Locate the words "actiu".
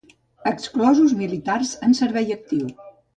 2.37-2.73